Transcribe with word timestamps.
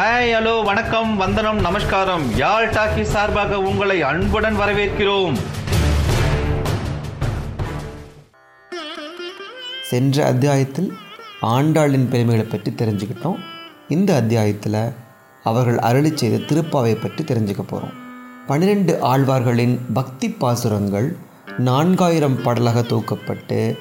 Hi 0.00 0.30
hello 0.34 0.52
வணக்கம் 0.64 1.16
வந்தனம் 1.16 1.58
நமஸ்காரம். 1.60 2.22
யாழ் 2.36 2.68
டாக்கி 2.74 3.02
சார்பாக 3.02 3.58
உங்களை 3.60 3.96
அன்புடன் 4.02 4.56
வரவேற்கிறோம். 4.60 5.34
சென்ற 9.90 10.24
அத்தியாயத்தில் 10.24 10.88
ஆண்டாளின் 11.40 12.08
பெருமைகளை 12.08 12.46
பற்றி 12.46 12.72
தெரிஞ்சுக்கிட்டோம். 12.72 13.38
இந்த 13.88 14.14
அத்தியாயத்தில் 14.14 14.80
அவர்கள் 15.44 15.78
அருளி 15.78 16.12
செய்த 16.14 16.42
திருப்பாவை 16.50 16.94
பற்றி 17.04 17.24
தெரிஞ்சுக்க 17.24 17.62
போகிறோம் 17.62 17.96
பன்னிரெண்டு 18.46 18.94
ஆழ்வார்களின் 19.12 19.78
பக்தி 19.92 20.28
பாசுரங்கள் 20.28 21.16
நான்காயிரம் 21.70 22.42
பாடலாக 22.46 22.86
தொகுக்கப்பட்டு 22.92 23.78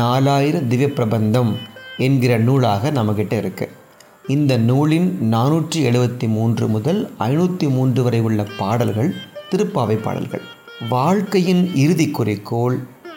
நாலாயிரம் 0.00 0.68
திவ்ய 0.68 0.88
பிரபந்தம் 0.88 1.52
என்கிற 1.98 2.38
நூலாக 2.38 2.90
நம்மக்கிட்ட 2.90 3.36
இருக்குது 3.44 3.80
இந்த 4.24 4.56
நூலின் 4.56 5.06
நானூற்றி 5.30 5.78
எழுபத்தி 5.88 6.28
மூன்று 6.28 6.68
முதல் 6.68 7.10
ஐநூற்றி 7.18 7.66
மூன்று 7.70 8.02
வரை 8.02 8.20
உள்ள 8.20 8.44
பாடல்கள் 8.58 9.14
திருப்பாவை 9.50 9.96
பாடல்கள். 10.02 10.42
வாழ்க்கையின் 10.88 11.74
இறுதி 11.74 12.10
குறிக்கோள் 12.10 12.76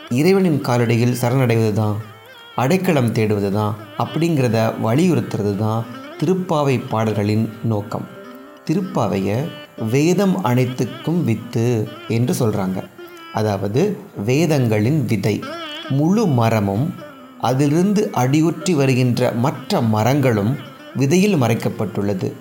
இறைவனின் 0.10 0.60
காலடியில் 0.62 1.16
சரணடைவது 1.22 1.74
தான் 1.74 1.96
அடைக்கலம் 2.56 3.12
தேடுவது 3.12 3.52
தான் 3.52 3.76
அப்படிங்கிறத 3.98 4.58
வலியுறுத்துறது 4.82 5.56
தான் 5.58 5.86
திருப்பாவை 6.20 6.82
பாடல்களின் 6.90 7.50
நோக்கம். 7.64 8.08
திருப்பாவையை 8.70 9.40
வேதம் 9.94 10.44
அனைத்துக்கும் 10.44 11.24
வித்து 11.24 11.88
என்று 12.08 12.34
சொல்கிறாங்க 12.34 12.82
அதாவது 13.34 13.98
வேதங்களின் 14.26 15.06
விதை. 15.06 15.44
முழு 15.90 16.26
மரமும் 16.28 16.94
அதிலிருந்து 17.42 18.12
அடியுற்றி 18.12 18.74
வருகின்ற 18.74 19.32
மற்ற 19.32 19.82
மரங்களும் 19.82 20.56
விதையில் 20.96 21.42
மறைக்கப்பட்டுள்ளது. 21.42 22.32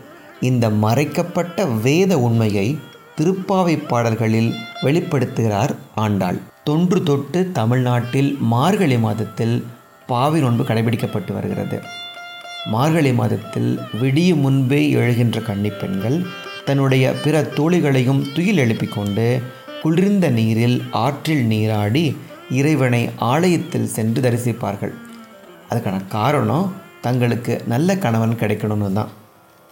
இந்த 0.40 0.70
மறைக்கப்பட்ட 0.70 1.64
வேத 1.64 2.18
உண்மையை 2.18 2.78
திருப்பாவை 3.20 3.86
பாடல்களில் 3.86 4.54
வெளிப்படுத்துகிறார் 4.82 5.74
ஆண்டாள். 5.94 6.38
தொன்று 6.64 7.02
தொட்டு 7.02 7.50
தமிழ்நாட்டில் 7.52 8.36
மார்கழி 8.40 8.98
மாதத்தில் 8.98 9.64
பாவி 10.06 10.40
நோன்பு 10.40 10.64
கடைபிடிக்கப்பட்டு 10.64 11.32
வருகிறது. 11.32 11.80
மார்கழி 12.66 13.12
மாதத்தில் 13.12 13.78
விடியும் 14.00 14.38
முன்பே 14.38 14.92
எழுகின்ற 14.94 15.40
கன்னிப்பெண்கள் 15.40 16.24
தன்னுடைய 16.64 17.12
பிற 17.24 17.42
தோழிகளையும் 17.42 18.32
துயில் 18.34 18.58
எழுப்பிக் 18.58 18.92
கொண்டு 18.94 19.42
குளிர்ந்த 19.82 20.28
நீரில் 20.28 20.82
ஆற்றில் 20.92 21.44
நீராடி 21.44 22.16
இறைவனை 22.50 23.10
ஆலயத்தில் 23.16 23.86
சென்று 23.86 24.20
தரிசிப்பார்கள். 24.22 24.94
அதுக்கான 25.70 26.06
காரணம் 26.08 26.72
தங்களுக்கு 27.06 27.54
நல்ல 27.72 27.96
கணவன் 28.04 28.40
கிடைக்கணும்னு 28.42 28.90
தான் 28.98 29.12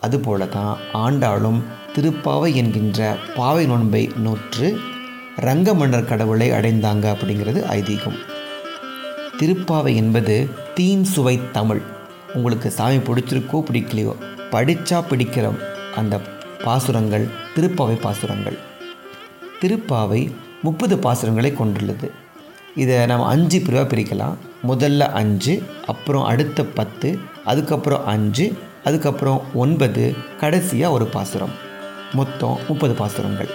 அதுபோல 0.06 0.46
தான் 0.56 0.72
ஆண்டாளும் 1.02 1.60
திருப்பாவை 1.94 2.50
என்கின்ற 2.60 3.00
பாவை 3.36 3.64
நோன்பை 3.70 4.02
நோற்று 4.24 4.68
ரங்கமன்னர் 5.46 6.08
கடவுளை 6.10 6.48
அடைந்தாங்க 6.58 7.04
அப்படிங்கிறது 7.14 7.60
ஐதீகம். 7.76 8.18
திருப்பாவை 9.40 9.92
என்பது 10.00 10.36
தீன் 10.76 11.04
சுவை 11.12 11.34
தமிழ். 11.56 11.82
உங்களுக்கு 12.36 12.68
சாமி 12.78 12.98
பிடிச்சிருக்கோ 13.06 13.58
பிடிக்கலையோ 13.68 14.14
படித்தா 14.52 14.98
பிடிக்கிற 15.10 15.46
அந்த 16.00 16.14
பாசுரங்கள் 16.64 17.26
திருப்பாவை 17.54 17.96
பாசுரங்கள். 18.06 18.58
திருப்பாவை 19.62 20.22
முப்பது 20.66 20.96
பாசுரங்களை 21.04 21.52
கொண்டுள்ளது. 21.60 22.08
இதை 22.82 22.96
நம்ம 23.12 23.26
அஞ்சு 23.34 23.60
பிரிவாக 23.66 23.86
பிரிக்கலாம். 23.92 24.36
முதல்ல 24.68 25.00
அஞ்சு 25.00 25.62
அப்புறம் 25.86 26.24
அடுத்த 26.24 26.64
பத்து 26.64 27.18
அதுக்கப்புறம் 27.44 28.04
அஞ்சு 28.06 28.52
அதுக்கப்புறம் 28.84 29.42
ஒன்பது 29.54 30.14
கடைசியாக 30.40 30.94
ஒரு 30.94 31.06
பாசுரம். 31.06 31.54
மொத்தம் 32.12 32.58
முப்பது 32.68 32.94
பாசுரங்கள். 32.94 33.48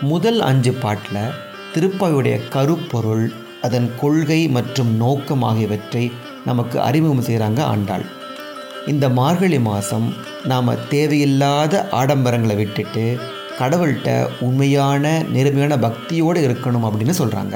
முதல் 0.00 0.40
அஞ்சு 0.40 0.72
பாட்டில் 0.72 1.34
திருப்பாவையுடைய 1.74 2.48
கருப்பொருள் 2.48 3.32
அதன் 3.62 3.90
கொள்கை 4.00 4.48
மற்றும் 4.48 4.96
நோக்கம் 4.96 5.42
ஆகியவற்றை 5.42 6.12
நமக்கு 6.44 6.80
அறிமுகம் 6.80 7.24
செய்கிறாங்க 7.24 7.60
ஆண்டாள். 7.60 8.04
இந்த 8.86 9.08
மார்கழி 9.08 9.60
மாதம் 9.60 10.14
நாம் 10.44 10.88
தேவையில்லாத 10.88 11.88
ஆடம்பரங்களை 11.92 12.56
விட்டுட்டு 12.56 13.18
கடவுள்கிட்ட 13.58 14.28
உண்மையான 14.40 15.22
நேர்மையான 15.32 15.76
பக்தியோடு 15.76 16.40
இருக்கணும் 16.48 16.86
அப்படின்னு 16.88 17.14
சொல்கிறாங்க 17.18 17.55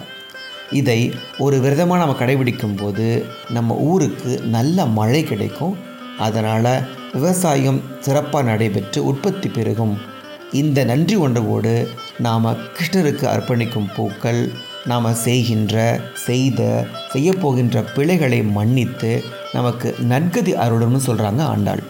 இதை 0.70 1.12
ஒரு 1.38 1.56
விரதமாக 1.60 2.00
நம்ம 2.02 2.16
கடைபிடிக்கும் 2.20 2.76
போது 2.76 3.06
நம்ம 3.48 3.74
ஊருக்கு 3.74 4.32
நல்ல 4.56 4.86
மழை 4.98 5.22
கிடைக்கும். 5.24 5.76
அதனால் 6.18 6.72
விவசாயம் 7.12 7.80
சிறப்பாக 8.00 8.48
நடைபெற்று 8.50 9.00
உற்பத்தி 9.04 9.48
பெருகும். 9.48 9.94
இந்த 10.52 10.84
நன்றி 10.84 11.14
உணர்வோடு 11.14 11.74
நாம் 12.26 12.46
கிருஷ்ணருக்கு 12.76 13.26
அர்ப்பணிக்கும் 13.34 13.88
பூக்கள் 13.96 14.52
நாம் 14.86 15.14
செய்கின்ற 15.14 16.00
செய்த 16.14 16.86
செய்யப்போகின்ற 17.12 17.84
பிழைகளை 17.94 18.40
மன்னித்து 18.42 19.12
நமக்கு 19.52 19.88
நற்கதி 20.12 20.54
அருளும்னு 20.64 21.00
சொல்கிறாங்க 21.08 21.42
ஆண்டாள். 21.52 21.82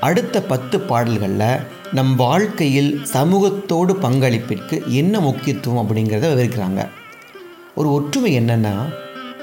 அடுத்த 0.00 0.42
பத்து 0.42 0.80
பாடல்களில் 0.80 1.62
நம் 1.92 2.14
வாழ்க்கையில் 2.16 2.90
சமூகத்தோடு 3.12 3.92
பங்களிப்பிற்கு 4.02 4.76
என்ன 5.00 5.20
முக்கியத்துவம் 5.20 5.82
அப்படிங்கிறத 5.82 6.28
விவரிக்கிறாங்க. 6.32 6.82
ஒரு 7.78 7.92
ஒற்றுமை 7.92 8.38
என்னென்னா 8.40 8.72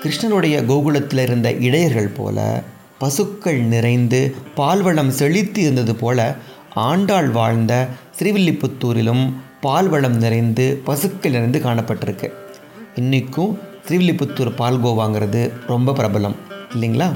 கிருஷ்ணனுடைய 0.03 0.55
கோகுலத்தில் 0.69 1.21
இருந்த 1.21 1.51
இடையர்கள் 1.51 2.07
போல 2.07 2.63
பசுக்கள் 2.99 3.59
நிறைந்து 3.73 4.35
பால்வளம் 4.57 5.11
செழித்து 5.19 5.61
இருந்தது 5.61 5.95
போல 5.95 6.35
ஆண்டாள் 6.73 7.29
வாழ்ந்த 7.29 7.87
ஸ்ரீவில்லிபுத்தூரிலும் 8.19 9.33
பால்வளம் 9.61 10.17
நிறைந்து 10.23 10.81
பசுக்கள் 10.83 11.31
நிறைந்து 11.31 11.59
காணப்பட்டிருக்கு. 11.59 12.29
இன்றைக்கும் 12.95 13.59
ஸ்ரீவில்லிபுத்தூர் 13.87 14.51
பால்கோவாங்கிறது 14.57 15.51
ரொம்ப 15.67 15.91
பிரபலம் 15.91 16.35
இல்லைங்களா? 16.75 17.09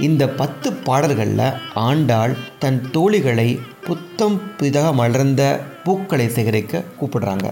இந்த 0.00 0.28
பத்து 0.28 0.72
பாடல்களில் 0.72 1.52
ஆண்டாள் 1.74 2.36
தன் 2.58 2.80
தோழிகளை 2.92 3.60
புத்தம் 3.86 4.40
புதிதாக 4.56 4.92
மலர்ந்த 4.92 5.60
பூக்களை 5.84 6.28
சேகரிக்க 6.28 6.84
கூப்பிடுறாங்க. 7.00 7.46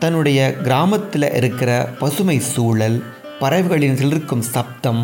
தன்னுடைய 0.00 0.40
கிராமத்தில் 0.62 1.26
இருக்கிற 1.36 1.70
பசுமை 1.98 2.36
சூழல் 2.44 2.98
பறவைகளின் 3.40 3.96
சிலிர்க்கும் 3.96 4.44
சப்தம் 4.52 5.02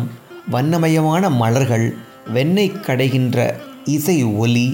வண்ணமயமான 0.51 1.29
மலர்கள் 1.29 1.85
வெண்ணெய் 2.33 2.77
கடைகின்ற 2.85 3.37
இசை 3.85 4.17
ஒலி 4.37 4.67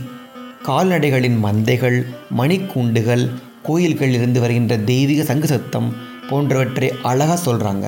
கால்நடைகளின் 0.64 1.38
மந்தைகள் 1.44 1.98
மணிக்கூண்டுகள் 2.38 3.26
கோயில்களிலிருந்து 3.64 4.40
வருகின்ற 4.40 4.78
தெய்வீக 4.86 5.24
சங்கு 5.24 5.48
சத்தம் 5.48 5.90
போன்றவற்றை 6.30 6.90
அழகாக 7.02 7.40
சொல்கிறாங்க 7.46 7.86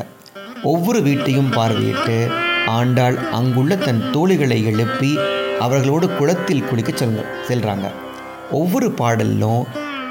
ஒவ்வொரு 0.64 1.00
வீட்டையும் 1.02 1.54
பார்வையிட்டு 1.54 2.18
ஆண்டாள் 2.72 3.18
அங்குள்ள 3.32 3.76
தன் 3.78 4.04
தோழிகளை 4.12 4.60
எழுப்பி 4.66 5.12
அவர்களோடு 5.60 6.08
குளத்தில் 6.10 6.68
குளிக்க 6.68 6.92
செல் 6.92 7.18
செல்கிறாங்க 7.48 7.88
ஒவ்வொரு 8.52 8.88
பாடலும் 8.92 9.64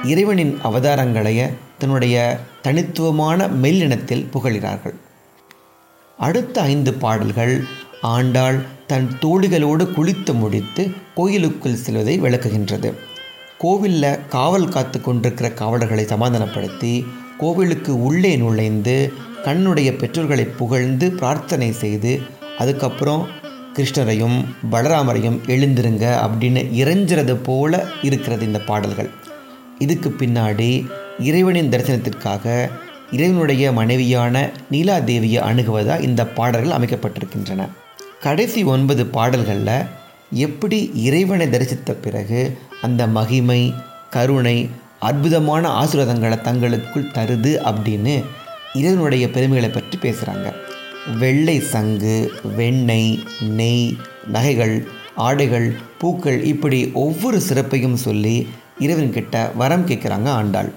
இறைவனின் 0.05 0.59
அவதாரங்களைய 0.65 1.41
தன்னுடைய 1.79 2.41
தனித்துவமான 2.63 3.47
மெல்லினத்தில் 3.47 4.29
புகழ்கிறார்கள் 4.33 4.95
அடுத்த 6.19 6.61
ஐந்து 6.61 6.95
பாடல்கள் 6.95 7.65
ஆண்டாள் 8.03 8.59
தன் 8.87 9.09
தோழிகளோடு 9.21 9.85
குளித்து 9.97 10.33
முடித்து 10.35 10.83
கோயிலுக்குள் 11.15 11.81
செல்வதை 11.85 12.21
விளக்குகின்றது. 12.21 12.93
கோவிலில் 13.59 14.27
காவல் 14.29 14.69
காத்து 14.69 15.01
கொண்டிருக்கிற 15.01 15.51
காவலர்களை 15.51 16.05
சமாதானப்படுத்தி 16.05 17.07
கோவிலுக்கு 17.39 18.03
உள்ளே 18.03 18.37
நுழைந்து 18.37 19.13
கண்ணுடைய 19.45 19.99
பெற்றோர்களை 19.99 20.45
புகழ்ந்து 20.45 21.13
பிரார்த்தனை 21.13 21.73
செய்து 21.73 22.21
அதுக்கப்புறம் 22.59 23.29
கிருஷ்ணரையும் 23.75 24.39
பலராமரையும் 24.73 25.39
எழுந்திருங்க 25.47 26.07
அப்படின்னு 26.27 26.63
இறைஞ்சிறது 26.83 27.35
போல 27.43 27.85
இருக்கிறது 28.03 28.45
இந்த 28.45 28.61
பாடல்கள். 28.61 29.11
இதுக்கு 29.79 30.15
பின்னாடி 30.19 30.87
இறைவனின் 31.19 31.69
தரிசனத்திற்காக 31.69 32.71
இறைவனுடைய 33.13 33.73
மனைவியான 33.73 34.51
நீலாதேவியை 34.71 35.41
அணுகுவதாக 35.41 36.01
இந்த 36.01 36.27
பாடல்கள் 36.27 36.79
அமைக்கப்பட்டிருக்கின்றன. 36.79 37.69
கடைசி 38.21 38.63
ஒன்பது 38.63 39.07
பாடல்களில் 39.07 39.87
எப்படி 40.31 40.91
இறைவனை 40.95 41.47
தரிசித்த 41.47 41.93
பிறகு 41.93 42.59
அந்த 42.83 43.07
மகிமை 43.07 43.75
கருணை 44.11 44.69
அற்புதமான 45.01 45.69
ஆசீர்வாதங்களை 45.69 46.41
தங்களுக்குள் 46.41 47.11
தருது 47.11 47.61
அப்படின்னு 47.65 48.25
இறைவனுடைய 48.75 49.31
பெருமைகளை 49.31 49.71
பற்றி 49.71 49.99
பேசுகிறாங்க 50.03 50.53
வெள்ளை 51.19 51.61
சங்கு 51.61 52.33
வெண்ணெய் 52.57 53.19
நெய் 53.41 53.97
நகைகள் 54.27 54.87
ஆடைகள் 55.15 55.75
பூக்கள் 55.99 56.45
இப்படி 56.45 56.91
ஒவ்வொரு 56.93 57.41
சிறப்பையும் 57.49 57.95
சொல்லி 57.95 58.49
இறைவன்கிட்ட 58.81 59.57
வரம் 59.57 59.87
கேட்குறாங்க 59.87 60.29
ஆண்டாள். 60.29 60.71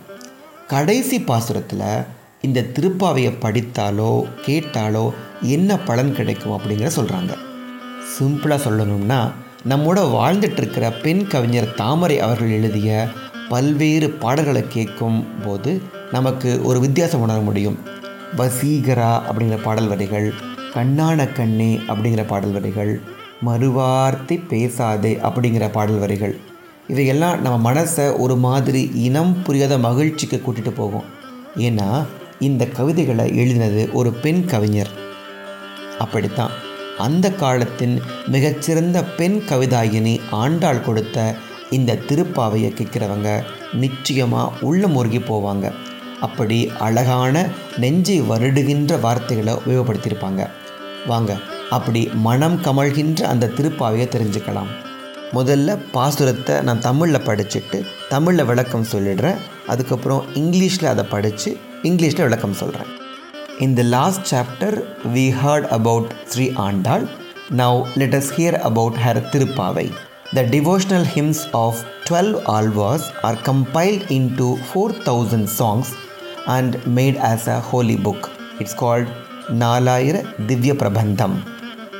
கடைசி 0.68 1.18
பாசுரத்தில் 1.20 2.06
இந்த 2.42 2.66
திருப்பாவையை 2.76 3.32
படித்தாலோ 3.42 4.12
கேட்டாலோ 4.46 5.10
என்ன 5.42 5.78
பலன் 5.80 6.16
கிடைக்கும் 6.16 6.56
அப்படிங்கிற 6.58 6.90
சொல்கிறாங்க 6.96 7.34
சிம்பிளாக 8.14 8.60
சொல்லணும்னா 8.66 9.32
நம்மோட 9.70 10.00
வாழ்ந்துட்டுருக்கிற 10.16 11.02
பெண் 11.02 11.28
கவிஞர் 11.28 11.74
தாமரை 11.74 12.20
அவர்கள் 12.20 12.52
எழுதிய 12.52 13.08
பல்வேறு 13.50 14.10
பாடல்களை 14.10 14.64
கேட்கும் 14.68 15.26
போது 15.46 15.82
நமக்கு 16.12 16.64
ஒரு 16.64 16.80
வித்தியாசம் 16.80 17.22
உணர 17.22 17.40
முடியும். 17.40 17.80
வசீகரா 18.38 19.12
அப்படிங்கிற 19.30 19.64
பாடல் 19.64 19.88
வரிகள் 19.88 20.34
கண்ணான 20.74 21.34
கண்ணே 21.34 21.80
அப்படிங்கிற 21.88 22.28
பாடல் 22.28 22.52
வரிகள் 22.52 23.02
மறுவார்த்தை 23.46 24.48
பேசாதே 24.48 25.16
அப்படிங்கிற 25.16 25.72
பாடல் 25.72 26.00
வரிகள் 26.00 26.38
இவையெல்லாம் 26.88 27.42
நம்ம 27.42 27.72
மனசை 27.72 28.18
ஒரு 28.18 28.36
மாதிரி 28.36 28.92
இனம் 28.94 29.42
புரியாத 29.44 29.78
மகிழ்ச்சிக்கு 29.78 30.42
கூட்டிகிட்டு 30.46 30.72
போகும். 30.72 31.04
ஏன்னா 31.56 32.06
இந்த 32.40 32.66
கவிதைகளை 32.68 33.26
எழுதினது 33.42 33.92
ஒரு 33.92 34.12
பெண் 34.12 34.46
கவிஞர். 34.46 34.92
அப்படித்தான் 36.00 36.52
அந்த 36.98 37.32
காலத்தின் 37.32 38.02
மிகச்சிறந்த 38.28 39.04
பெண் 39.04 39.42
கவிதாயினி 39.50 40.20
ஆண்டாள் 40.32 40.84
கொடுத்த 40.84 41.36
இந்த 41.70 42.00
திருப்பாவையை 42.08 42.72
கேட்குறவங்க 42.80 43.44
நிச்சயமாக 43.74 44.54
உள்ள 44.62 44.88
முருகி 44.88 45.18
போவாங்க. 45.18 45.72
அப்படி 46.22 46.72
அழகான 46.80 47.46
நெஞ்சை 47.78 48.22
வருடுகின்ற 48.22 49.00
வார்த்தைகளை 49.00 49.54
உபயோகப்படுத்தியிருப்பாங்க. 49.54 50.44
வாங்க 51.08 51.38
அப்படி 51.70 52.10
மனம் 52.14 52.60
கமழ்கின்ற 52.64 53.22
அந்த 53.22 53.52
திருப்பாவையை 53.58 54.08
தெரிஞ்சுக்கலாம். 54.16 54.72
முதல்ல 55.34 55.70
பாசுரத்தை 55.94 56.56
நான் 56.62 56.82
தமிழில் 56.82 57.26
படிச்சுட்டு 57.26 57.78
தமிழில் 58.10 58.46
விளக்கம் 58.46 58.90
சொல்லிடுறேன் 58.92 59.40
அதுக்கப்புறம் 59.68 60.24
இங்கிலீஷில் 60.36 60.90
அதை 60.90 61.04
படித்து 61.06 61.50
இங்கிலீஷில் 61.84 62.24
விளக்கம் 62.24 62.54
சொல்கிறேன் 62.54 62.92
இந்த 63.60 63.84
last 63.90 64.26
chapter 64.32 64.78
we 65.14 65.26
heard 65.42 65.68
about 65.72 66.12
Shri 66.30 66.46
Andal 66.66 67.06
now 67.58 67.80
let 67.98 68.16
us 68.16 68.32
hear 68.34 68.58
about 68.62 68.98
her 68.98 69.22
Tiruppavai 69.32 69.86
the 70.36 70.44
devotional 70.50 71.08
hymns 71.14 71.44
of 71.58 71.82
twelve 72.08 72.34
Alvars 72.54 73.06
are 73.24 73.40
compiled 73.44 74.04
into 74.36 74.50
four 74.68 74.96
thousand 75.04 75.50
songs 75.58 75.92
and 76.48 76.76
made 76.96 77.22
as 77.28 77.48
a 77.50 77.60
holy 77.70 78.00
book 78.04 78.28
it's 78.60 78.78
called 78.78 79.12
Nalayira 79.60 80.18
Divya 80.48 80.74
Prabandham 80.76 81.38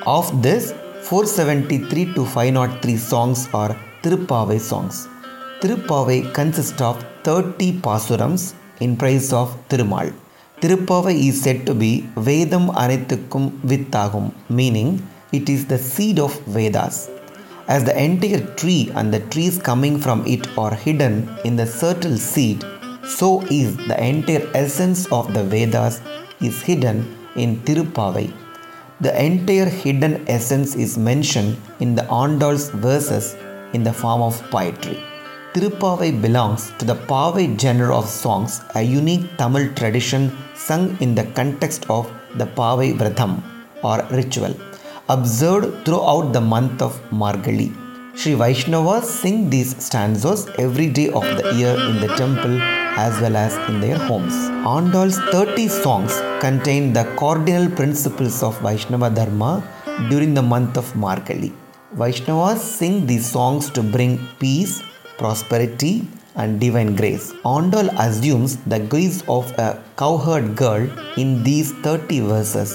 of 0.10 0.32
this 0.42 0.68
473 1.10 2.14
to 2.16 2.26
503 2.26 2.98
songs 2.98 3.48
are 3.54 3.74
Tirupavai 4.04 4.60
songs. 4.60 4.96
Tirupavai 5.62 6.34
consists 6.38 6.82
of 6.88 6.96
30 7.24 7.80
pasurams 7.86 8.44
in 8.82 8.98
praise 9.02 9.32
of 9.32 9.48
Tirumal. 9.70 10.10
Tirupavai 10.62 11.14
is 11.28 11.42
said 11.44 11.66
to 11.68 11.74
be 11.74 11.92
Vedam 12.28 12.66
Anithukkum 12.84 13.46
Vittagum, 13.70 14.26
meaning 14.50 14.90
it 15.32 15.48
is 15.48 15.66
the 15.72 15.78
seed 15.78 16.20
of 16.20 16.34
Vedas. 16.58 17.10
As 17.70 17.86
the 17.86 17.96
entire 18.08 18.44
tree 18.56 18.92
and 18.96 19.14
the 19.14 19.22
trees 19.32 19.58
coming 19.70 19.98
from 20.06 20.26
it 20.28 20.46
are 20.58 20.76
hidden 20.76 21.16
in 21.46 21.56
the 21.56 21.68
certain 21.82 22.18
seed, 22.18 22.66
so 23.18 23.30
is 23.44 23.78
the 23.92 23.98
entire 24.10 24.46
essence 24.54 25.06
of 25.20 25.34
the 25.34 25.46
Vedas 25.46 26.02
is 26.42 26.62
hidden 26.62 27.00
in 27.38 27.56
Tirupavai. 27.62 28.28
The 29.00 29.14
entire 29.24 29.70
hidden 29.70 30.14
essence 30.28 30.74
is 30.76 30.98
mentioned 30.98 31.58
in 31.80 31.94
the 31.94 32.06
Andal's 32.10 32.72
verses 32.72 33.36
in 33.74 33.84
the 33.84 33.94
form 33.94 34.24
of 34.24 34.42
poetry. 34.50 34.98
Tirupavai 35.54 36.20
belongs 36.20 36.72
to 36.80 36.86
the 36.86 36.96
Pavai 36.96 37.60
genre 37.62 37.96
of 37.96 38.10
songs, 38.10 38.62
a 38.74 38.82
unique 38.82 39.38
Tamil 39.38 39.72
tradition 39.76 40.36
sung 40.56 40.98
in 41.00 41.14
the 41.14 41.26
context 41.40 41.88
of 41.92 42.12
the 42.38 42.48
Pavai 42.48 42.98
Vratham 42.98 43.44
or 43.84 44.04
ritual, 44.10 44.56
observed 45.10 45.86
throughout 45.86 46.34
the 46.34 46.42
month 46.42 46.82
of 46.82 47.00
Margali. 47.12 47.70
Sri 48.18 48.34
Vaishnavas 48.34 49.04
sing 49.04 49.52
these 49.52 49.78
stanzas 49.86 50.50
every 50.58 50.90
day 50.90 51.10
of 51.10 51.26
the 51.38 51.54
year 51.54 51.76
in 51.90 52.02
the 52.02 52.12
temple 52.16 52.58
as 53.06 53.14
well 53.22 53.36
as 53.46 53.54
in 53.70 53.80
their 53.86 54.00
homes. 54.10 54.36
Andal's 54.76 55.20
30 55.32 55.68
songs 55.84 56.14
contain 56.46 56.94
the 56.98 57.06
cardinal 57.22 57.68
principles 57.80 58.38
of 58.48 58.60
Vaishnava 58.66 59.10
Dharma 59.20 59.54
during 60.12 60.34
the 60.40 60.46
month 60.54 60.76
of 60.82 60.88
Markali. 61.06 61.52
Vaishnavas 62.02 62.60
sing 62.80 62.96
these 63.10 63.28
songs 63.38 63.70
to 63.76 63.82
bring 63.96 64.14
peace, 64.40 64.74
prosperity, 65.22 65.96
and 66.42 66.60
divine 66.64 66.92
grace. 67.00 67.28
Andal 67.56 67.88
assumes 68.06 68.52
the 68.72 68.80
guise 68.94 69.18
of 69.38 69.46
a 69.68 69.70
cowherd 70.02 70.48
girl 70.64 70.84
in 71.22 71.30
these 71.48 71.72
30 71.86 72.20
verses. 72.32 72.72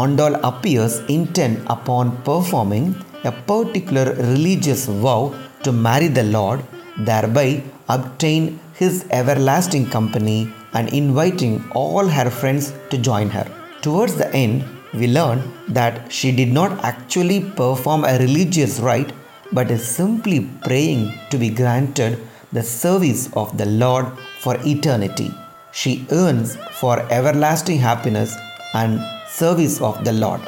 Andal 0.00 0.34
appears 0.50 0.94
intent 1.16 1.58
upon 1.76 2.16
performing 2.28 2.86
a 3.30 3.32
particular 3.52 4.06
religious 4.32 4.82
vow 5.04 5.22
to 5.64 5.72
marry 5.86 6.08
the 6.08 6.26
Lord, 6.38 6.60
thereby 7.08 7.48
obtain 7.88 8.42
his 8.78 9.06
everlasting 9.10 9.86
company 9.88 10.52
and 10.74 10.92
inviting 10.92 11.54
all 11.74 12.06
her 12.06 12.30
friends 12.30 12.72
to 12.90 12.98
join 12.98 13.28
her. 13.30 13.46
Towards 13.82 14.16
the 14.16 14.32
end, 14.34 14.64
we 14.92 15.06
learn 15.08 15.52
that 15.68 16.12
she 16.12 16.30
did 16.32 16.52
not 16.52 16.84
actually 16.84 17.40
perform 17.62 18.04
a 18.04 18.18
religious 18.18 18.78
rite 18.80 19.12
but 19.52 19.70
is 19.70 19.86
simply 19.86 20.48
praying 20.64 21.12
to 21.30 21.38
be 21.38 21.50
granted 21.50 22.18
the 22.52 22.62
service 22.62 23.30
of 23.34 23.56
the 23.56 23.66
Lord 23.66 24.06
for 24.40 24.56
eternity. 24.66 25.30
She 25.72 26.06
earns 26.10 26.56
for 26.80 27.00
everlasting 27.12 27.78
happiness 27.78 28.34
and 28.74 29.00
service 29.28 29.80
of 29.80 30.04
the 30.04 30.12
Lord. 30.12 30.40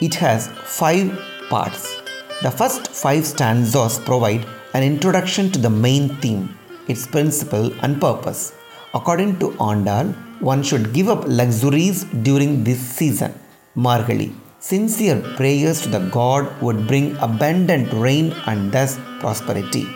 It 0.00 0.14
has 0.14 0.48
five 0.64 1.18
parts. 1.50 1.96
The 2.42 2.50
first 2.50 2.88
five 2.88 3.26
stanzas 3.26 3.98
provide 3.98 4.46
an 4.74 4.82
introduction 4.82 5.50
to 5.52 5.58
the 5.58 5.70
main 5.70 6.08
theme, 6.16 6.57
its 6.88 7.06
principle 7.06 7.72
and 7.82 8.00
purpose. 8.00 8.52
According 8.94 9.38
to 9.40 9.50
Andal, 9.68 10.14
one 10.40 10.62
should 10.62 10.92
give 10.92 11.08
up 11.08 11.24
luxuries 11.26 12.04
during 12.28 12.64
this 12.64 12.80
season. 12.80 13.32
Margali. 13.76 14.32
Sincere 14.60 15.20
prayers 15.36 15.82
to 15.82 15.88
the 15.88 16.00
God 16.18 16.44
would 16.60 16.86
bring 16.88 17.16
abundant 17.18 17.92
rain 17.92 18.34
and 18.46 18.72
thus 18.72 18.98
prosperity. 19.20 19.86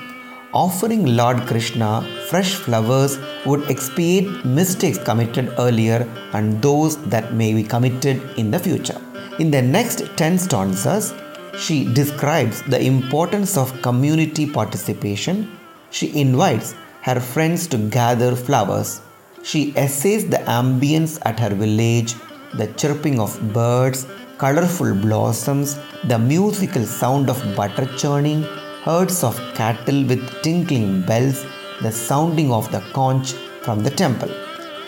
Offering 0.52 1.16
Lord 1.16 1.38
Krishna 1.48 1.90
fresh 2.28 2.54
flowers 2.54 3.18
would 3.46 3.68
expiate 3.70 4.44
mistakes 4.44 4.98
committed 4.98 5.52
earlier 5.58 6.00
and 6.32 6.60
those 6.60 6.96
that 7.06 7.32
may 7.34 7.54
be 7.54 7.64
committed 7.64 8.20
in 8.36 8.50
the 8.50 8.58
future. 8.58 9.00
In 9.38 9.50
the 9.50 9.62
next 9.62 10.04
10 10.16 10.38
stanzas, 10.38 11.14
she 11.58 11.92
describes 11.92 12.62
the 12.62 12.80
importance 12.80 13.56
of 13.56 13.80
community 13.82 14.46
participation. 14.46 15.58
She 15.90 16.14
invites 16.20 16.74
her 17.06 17.20
friends 17.32 17.66
to 17.72 17.78
gather 17.98 18.34
flowers. 18.36 18.90
She 19.42 19.62
essays 19.76 20.24
the 20.34 20.42
ambience 20.60 21.14
at 21.28 21.40
her 21.40 21.54
village, 21.62 22.14
the 22.54 22.68
chirping 22.80 23.18
of 23.18 23.32
birds, 23.52 24.06
colorful 24.38 24.94
blossoms, 24.94 25.78
the 26.04 26.18
musical 26.18 26.84
sound 26.84 27.28
of 27.28 27.40
butter 27.56 27.86
churning, 27.96 28.42
herds 28.84 29.24
of 29.24 29.36
cattle 29.54 30.04
with 30.04 30.22
tinkling 30.42 31.02
bells, 31.02 31.44
the 31.82 31.90
sounding 31.90 32.52
of 32.52 32.70
the 32.70 32.82
conch 32.92 33.32
from 33.64 33.80
the 33.82 33.90
temple. 33.90 34.32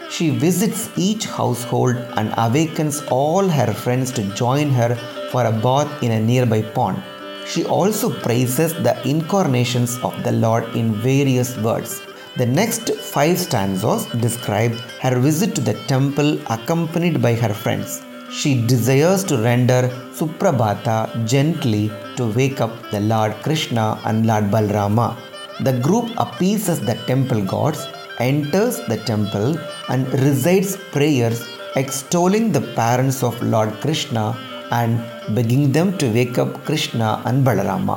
She 0.09 0.31
visits 0.31 0.91
each 0.97 1.25
household 1.25 1.97
and 2.19 2.33
awakens 2.37 3.03
all 3.11 3.49
her 3.49 3.73
friends 3.73 4.13
to 4.13 4.23
join 4.35 4.71
her 4.71 4.95
for 5.33 5.45
a 5.45 5.53
bath 5.67 5.91
in 6.05 6.13
a 6.13 6.21
nearby 6.21 6.63
pond. 6.63 7.03
She 7.47 7.65
also 7.65 8.09
praises 8.27 8.73
the 8.87 8.97
incarnations 9.09 9.99
of 9.99 10.15
the 10.25 10.33
Lord 10.33 10.65
in 10.75 10.95
various 10.95 11.57
words. 11.59 12.01
The 12.37 12.47
next 12.47 12.91
five 13.13 13.39
stanzas 13.39 14.07
describe 14.27 14.73
her 15.03 15.19
visit 15.19 15.55
to 15.55 15.61
the 15.61 15.75
temple 15.93 16.41
accompanied 16.57 17.23
by 17.23 17.35
her 17.35 17.55
friends. 17.55 18.03
She 18.39 18.67
desires 18.67 19.23
to 19.25 19.37
render 19.39 19.83
Suprabhata 20.19 21.27
gently 21.27 21.93
to 22.17 22.27
wake 22.39 22.61
up 22.61 22.73
the 22.91 23.01
Lord 23.01 23.35
Krishna 23.45 24.01
and 24.05 24.27
Lord 24.27 24.47
Balrama. 24.51 25.17
The 25.61 25.79
group 25.87 26.11
appeases 26.17 26.81
the 26.81 26.97
temple 27.07 27.43
gods, 27.45 27.87
enters 28.19 28.79
the 28.89 28.97
temple, 28.97 29.57
and 29.89 30.13
recites 30.25 30.77
prayers 30.91 31.47
extolling 31.77 32.51
the 32.51 32.65
parents 32.83 33.23
of 33.23 33.41
Lord 33.43 33.73
Krishna 33.81 34.37
and 34.73 34.99
begging 35.31 35.73
them 35.73 35.97
to 35.99 36.13
wake 36.13 36.39
up 36.39 36.65
Krishna 36.65 37.23
and 37.25 37.47
Balarama. 37.47 37.97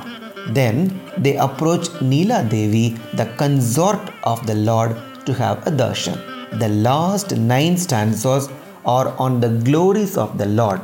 Then 0.54 1.00
they 1.18 1.36
approach 1.38 1.88
Neela 2.02 2.44
Devi, 2.44 2.98
the 3.14 3.26
consort 3.38 4.00
of 4.24 4.46
the 4.48 4.56
Lord, 4.56 4.96
to 5.26 5.34
have 5.34 5.66
a 5.68 5.72
darshan. 5.72 6.18
The 6.60 6.70
last 6.70 7.36
nine 7.36 7.78
stanzas 7.78 8.50
are 8.86 9.10
on 9.18 9.42
the 9.42 9.50
glories 9.50 10.18
of 10.18 10.38
the 10.38 10.46
Lord. 10.46 10.82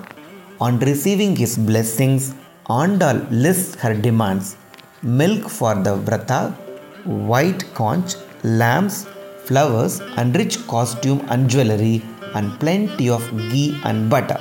On 0.59 0.79
receiving 0.79 1.35
his 1.35 1.57
blessings, 1.57 2.35
Andal 2.67 3.27
lists 3.29 3.75
her 3.75 3.93
demands 3.93 4.57
milk 5.01 5.49
for 5.49 5.75
the 5.75 5.95
vrata, 5.97 6.53
white 7.05 7.63
conch, 7.73 8.15
lamps, 8.43 9.05
flowers, 9.45 9.99
and 10.17 10.35
rich 10.35 10.65
costume 10.67 11.25
and 11.29 11.49
jewelry, 11.49 12.01
and 12.35 12.57
plenty 12.59 13.09
of 13.09 13.23
ghee 13.51 13.77
and 13.83 14.09
butter. 14.09 14.39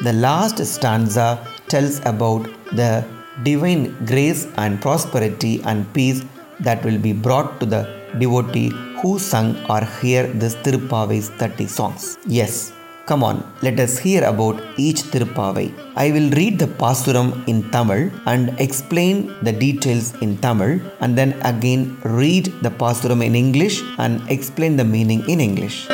The 0.00 0.12
last 0.12 0.58
stanza 0.64 1.46
tells 1.68 2.00
about 2.12 2.44
the 2.80 3.04
divine 3.42 3.84
grace 4.06 4.46
and 4.56 4.80
prosperity 4.80 5.60
and 5.64 5.92
peace 5.94 6.22
that 6.60 6.84
will 6.84 6.98
be 6.98 7.12
brought 7.12 7.60
to 7.60 7.66
the 7.66 7.82
devotee 8.18 8.70
who 9.00 9.18
sung 9.18 9.48
or 9.68 9.80
hear 10.00 10.26
this 10.26 10.54
Tirupavai's 10.56 11.28
30 11.30 11.66
songs. 11.66 12.18
Yes, 12.26 12.72
come 13.06 13.22
on, 13.22 13.36
let 13.62 13.78
us 13.80 13.98
hear 13.98 14.24
about 14.24 14.60
each 14.76 15.02
Tirupavai. 15.12 15.68
I 15.96 16.10
will 16.10 16.30
read 16.30 16.58
the 16.58 16.66
Pasuram 16.66 17.46
in 17.48 17.70
Tamil 17.70 18.10
and 18.26 18.58
explain 18.60 19.34
the 19.42 19.52
details 19.52 20.14
in 20.20 20.36
Tamil 20.38 20.80
and 21.00 21.16
then 21.16 21.32
again 21.42 21.98
read 22.04 22.46
the 22.62 22.70
Pasuram 22.70 23.24
in 23.24 23.34
English 23.34 23.82
and 23.98 24.22
explain 24.30 24.76
the 24.76 24.84
meaning 24.84 25.28
in 25.28 25.40
English. 25.40 25.88